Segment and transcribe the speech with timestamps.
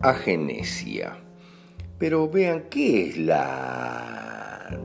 [0.00, 1.18] Agenesia.
[1.98, 4.78] Pero vean, ¿qué es la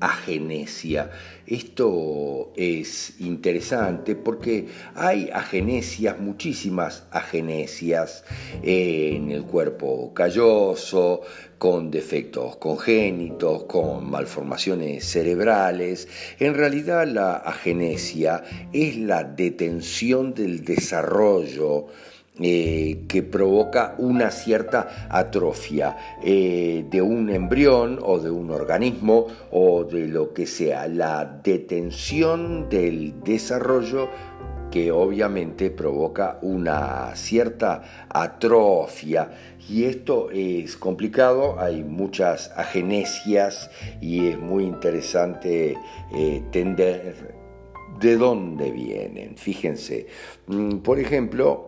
[0.00, 1.10] agenesia?
[1.46, 8.22] Esto es interesante porque hay agenesias, muchísimas agenesias
[8.62, 11.22] en el cuerpo calloso,
[11.58, 16.06] con defectos congénitos, con malformaciones cerebrales.
[16.38, 21.88] En realidad la agenesia es la detención del desarrollo
[22.40, 29.84] eh, que provoca una cierta atrofia eh, de un embrión o de un organismo o
[29.84, 34.08] de lo que sea, la detención del desarrollo
[34.70, 39.30] que obviamente provoca una cierta atrofia
[39.68, 45.76] y esto es complicado, hay muchas agenesias y es muy interesante
[46.14, 46.42] eh,
[48.00, 49.36] de dónde vienen.
[49.36, 50.06] Fíjense,
[50.46, 51.67] mm, por ejemplo,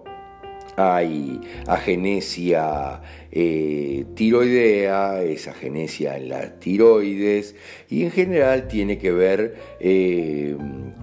[0.77, 3.01] hay agenesia
[3.33, 7.55] eh, tiroidea, es agenesia en las tiroides
[7.89, 10.57] y en general tiene que ver eh,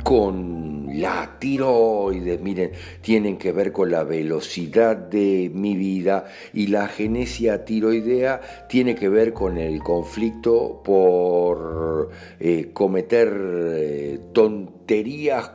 [0.04, 6.86] con la tiroides, miren, tienen que ver con la velocidad de mi vida y la
[6.86, 14.77] agenesia tiroidea tiene que ver con el conflicto por eh, cometer tonterías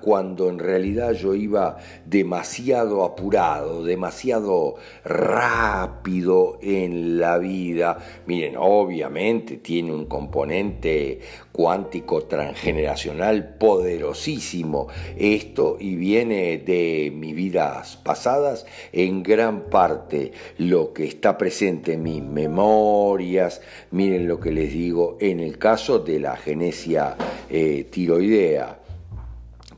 [0.00, 7.98] cuando en realidad yo iba demasiado apurado, demasiado rápido en la vida.
[8.26, 18.66] Miren, obviamente tiene un componente cuántico transgeneracional poderosísimo esto y viene de mis vidas pasadas
[18.92, 23.60] en gran parte lo que está presente en mis memorias
[23.91, 27.16] miren lo que les digo en el caso de la genesia
[27.50, 28.81] eh, tiroidea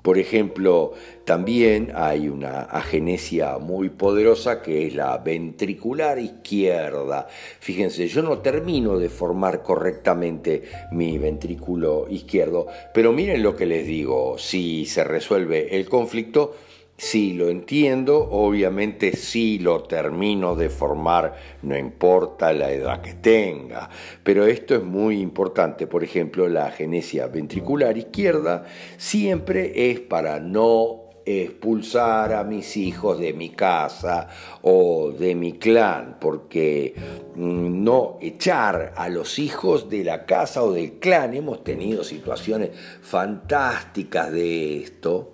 [0.04, 0.92] por ejemplo,
[1.25, 7.26] también hay una agenesia muy poderosa que es la ventricular izquierda.
[7.59, 13.87] Fíjense, yo no termino de formar correctamente mi ventrículo izquierdo, pero miren lo que les
[13.87, 16.54] digo, si se resuelve el conflicto,
[16.97, 23.91] Sí, lo entiendo, obviamente sí lo termino de formar, no importa la edad que tenga,
[24.22, 25.88] pero esto es muy importante.
[25.88, 28.64] Por ejemplo, la genesia ventricular izquierda
[28.96, 34.29] siempre es para no expulsar a mis hijos de mi casa
[34.62, 36.94] o de mi clan, porque
[37.35, 42.70] mm, no echar a los hijos de la casa o del clan, hemos tenido situaciones
[43.02, 45.33] fantásticas de esto,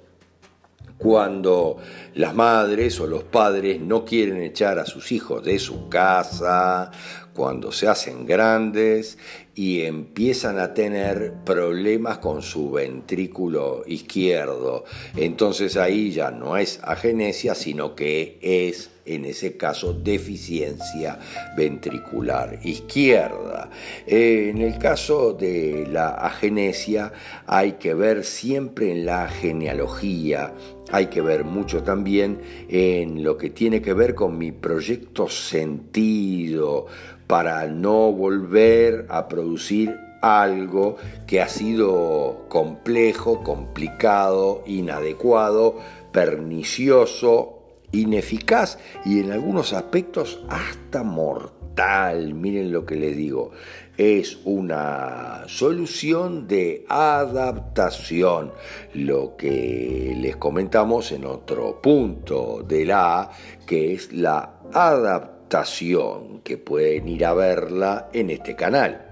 [1.00, 1.78] cuando
[2.14, 6.90] las madres o los padres no quieren echar a sus hijos de su casa,
[7.32, 9.16] cuando se hacen grandes
[9.54, 14.84] y empiezan a tener problemas con su ventrículo izquierdo.
[15.16, 21.18] Entonces ahí ya no es agenesia, sino que es en ese caso deficiencia
[21.56, 23.70] ventricular izquierda.
[24.06, 27.12] en el caso de la agenesia
[27.46, 30.52] hay que ver siempre en la genealogía,
[30.90, 36.86] hay que ver mucho también en lo que tiene que ver con mi proyecto sentido,
[37.30, 40.96] para no volver a producir algo
[41.28, 45.76] que ha sido complejo, complicado, inadecuado,
[46.10, 47.59] pernicioso,
[47.92, 52.34] ineficaz y en algunos aspectos hasta mortal.
[52.34, 53.52] Miren lo que les digo.
[53.96, 58.52] Es una solución de adaptación,
[58.94, 63.30] lo que les comentamos en otro punto de la A,
[63.66, 69.06] que es la adaptación que pueden ir a verla en este canal.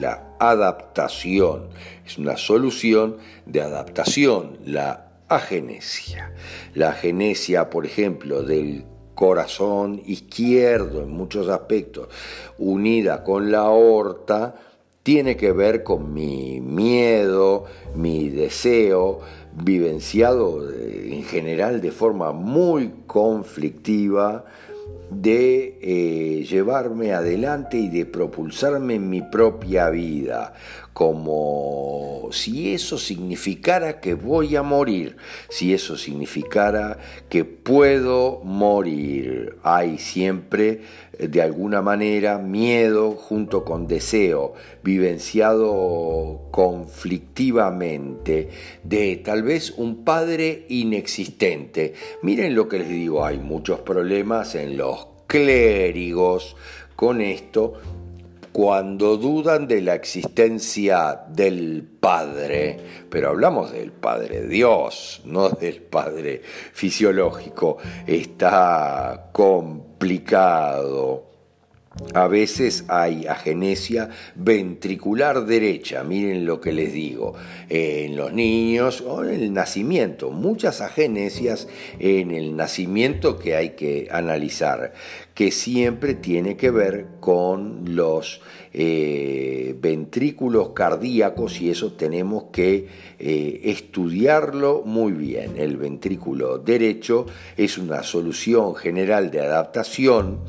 [0.00, 1.68] La adaptación
[2.06, 5.03] es una solución de adaptación, la
[5.36, 6.32] agenesia.
[6.74, 8.84] La agenesia, por ejemplo, del
[9.14, 12.08] corazón izquierdo en muchos aspectos,
[12.58, 14.56] unida con la aorta,
[15.02, 19.20] tiene que ver con mi miedo, mi deseo,
[19.52, 24.46] vivenciado en general de forma muy conflictiva,
[25.20, 30.54] de eh, llevarme adelante y de propulsarme en mi propia vida,
[30.92, 35.16] como si eso significara que voy a morir,
[35.48, 39.56] si eso significara que puedo morir.
[39.62, 40.82] Hay siempre,
[41.18, 48.48] eh, de alguna manera, miedo junto con deseo, vivenciado conflictivamente,
[48.84, 51.94] de tal vez un padre inexistente.
[52.22, 56.56] Miren lo que les digo, hay muchos problemas en los clérigos
[56.96, 57.74] con esto
[58.54, 62.78] cuando dudan de la existencia del Padre,
[63.10, 66.40] pero hablamos del Padre Dios, no del Padre
[66.72, 71.33] fisiológico, está complicado
[72.12, 77.34] a veces hay agenesia ventricular derecha, miren lo que les digo,
[77.68, 81.68] en los niños o en el nacimiento, muchas agenesias
[81.98, 84.92] en el nacimiento que hay que analizar,
[85.34, 88.40] que siempre tiene que ver con los
[88.72, 92.88] eh, ventrículos cardíacos y eso tenemos que
[93.18, 95.52] eh, estudiarlo muy bien.
[95.58, 97.26] El ventrículo derecho
[97.56, 100.40] es una solución general de adaptación,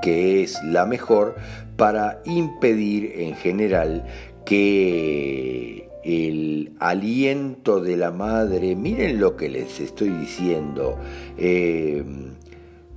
[0.00, 1.36] que es la mejor
[1.76, 4.04] para impedir en general
[4.44, 10.98] que el aliento de la madre, miren lo que les estoy diciendo,
[11.38, 12.02] eh,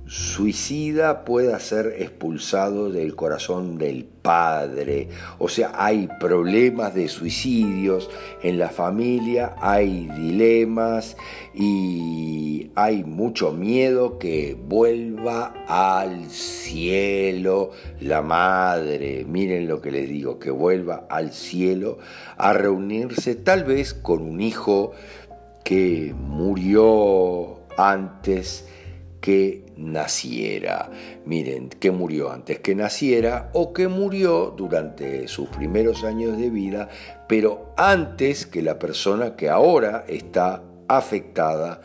[0.06, 5.08] suicida pueda ser expulsado del corazón del padre.
[5.38, 8.10] O sea, hay problemas de suicidios
[8.42, 11.16] en la familia, hay dilemas
[11.54, 19.24] y hay mucho miedo que vuelva al cielo la madre.
[19.26, 21.98] Miren lo que les digo, que vuelva al cielo
[22.36, 24.92] a reunirse tal vez con un hijo
[25.64, 28.66] que murió antes
[29.24, 30.90] que naciera.
[31.24, 36.90] Miren, que murió antes que naciera o que murió durante sus primeros años de vida,
[37.26, 41.80] pero antes que la persona que ahora está afectada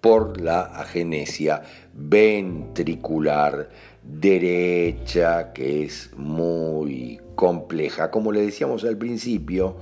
[0.00, 1.62] por la agenesia
[1.92, 3.68] ventricular
[4.04, 8.12] derecha, que es muy compleja.
[8.12, 9.74] Como le decíamos al principio,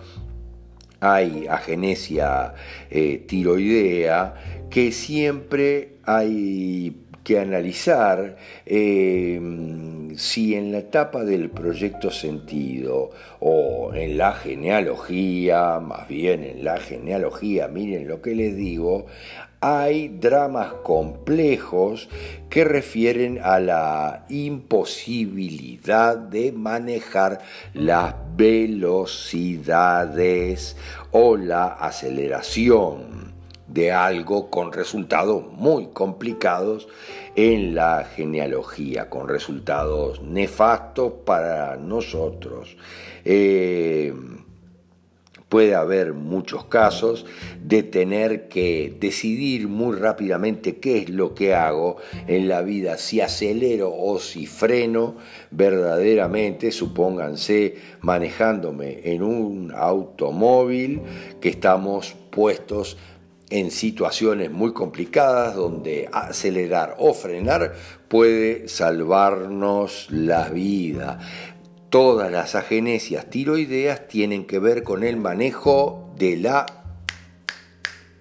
[1.05, 2.55] hay agenesia
[2.91, 4.35] eh, tiroidea
[4.71, 9.41] que siempre hay que analizar eh,
[10.17, 16.77] si en la etapa del proyecto sentido o en la genealogía, más bien en la
[16.79, 19.07] genealogía, miren lo que les digo,
[19.61, 22.11] hay dramas complejos
[22.51, 27.41] que refieren a la imposibilidad de manejar
[27.73, 29.17] las velocidades
[31.13, 33.34] o la aceleración
[33.67, 36.89] de algo con resultados muy complicados
[37.35, 42.77] en la genealogía, con resultados nefastos para nosotros.
[43.25, 44.13] Eh,
[45.55, 47.27] puede haber muchos casos
[47.63, 53.21] de tener que decidir muy rápidamente qué es lo que hago en la vida, si
[53.21, 55.15] acelero o si freno
[55.53, 61.03] verdaderamente, supónganse manejándome en un automóvil
[61.41, 62.97] que estamos puestos
[63.51, 67.75] en situaciones muy complicadas donde acelerar o frenar
[68.09, 71.19] puede salvarnos la vida.
[71.91, 76.67] Todas las agenesias tiroideas tienen que ver con el manejo de la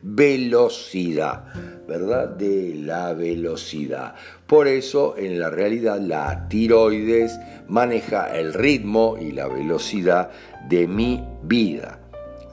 [0.04, 1.46] velocidad,
[1.88, 2.30] ¿verdad?
[2.30, 4.16] De la velocidad.
[4.46, 10.30] Por eso, en la realidad, la tiroides maneja el ritmo y la velocidad
[10.68, 12.03] de mi vida.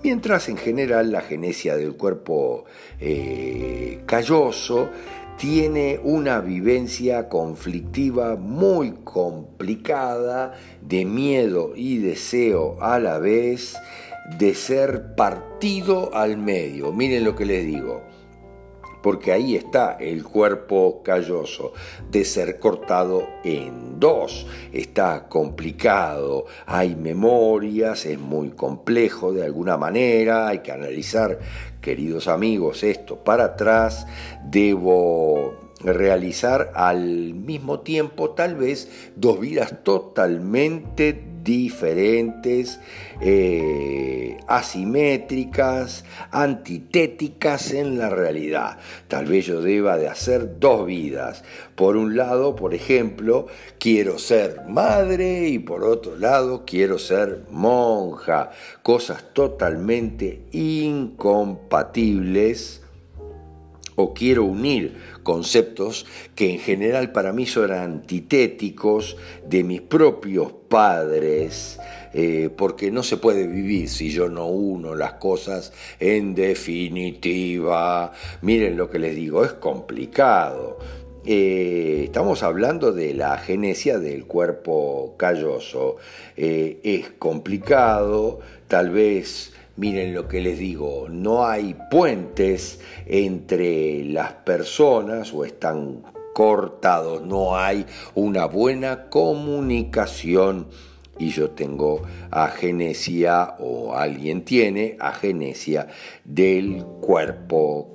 [0.03, 2.65] Mientras en general la genesia del cuerpo
[3.01, 4.89] eh, calloso
[5.37, 13.77] tiene una vivencia conflictiva muy complicada de miedo y deseo a la vez
[14.39, 16.93] de ser partido al medio.
[16.93, 18.03] Miren lo que les digo
[19.03, 21.73] porque ahí está el cuerpo calloso,
[22.11, 24.47] de ser cortado en dos.
[24.73, 31.39] Está complicado, hay memorias, es muy complejo de alguna manera, hay que analizar,
[31.81, 34.07] queridos amigos, esto para atrás,
[34.45, 42.79] debo realizar al mismo tiempo tal vez dos vidas totalmente diferentes,
[43.21, 48.79] eh, asimétricas, antitéticas en la realidad.
[49.09, 51.43] Tal vez yo deba de hacer dos vidas.
[51.75, 53.47] Por un lado, por ejemplo,
[53.79, 58.51] quiero ser madre y por otro lado quiero ser monja.
[58.83, 62.80] Cosas totalmente incompatibles
[64.01, 69.17] o quiero unir conceptos que en general para mí son antitéticos
[69.47, 71.79] de mis propios padres,
[72.13, 78.13] eh, porque no se puede vivir si yo no uno las cosas en definitiva.
[78.43, 80.79] Miren lo que les digo, es complicado.
[81.27, 85.97] Eh, estamos hablando de la genesia del cuerpo calloso.
[86.37, 94.35] Eh, es complicado, tal vez Miren lo que les digo, no hay puentes entre las
[94.35, 96.03] personas o están
[96.35, 100.67] cortados, no hay una buena comunicación
[101.19, 105.89] y yo tengo agenesia o alguien tiene agenesia
[106.27, 107.89] del cuerpo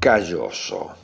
[0.00, 0.96] calloso.